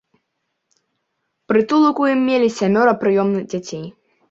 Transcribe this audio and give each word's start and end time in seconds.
Прытулак 1.51 2.03
у 2.05 2.09
ім 2.15 2.25
мелі 2.31 2.49
сямёра 2.59 2.99
прыёмных 3.07 3.49
дзяцей. 3.55 3.89